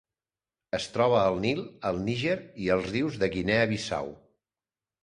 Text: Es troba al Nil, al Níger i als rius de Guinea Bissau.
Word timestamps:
Es 0.77 0.87
troba 0.95 1.19
al 1.25 1.37
Nil, 1.43 1.61
al 1.91 2.01
Níger 2.09 2.35
i 2.65 2.73
als 2.79 2.91
rius 2.97 3.21
de 3.27 3.31
Guinea 3.39 3.71
Bissau. 3.77 4.15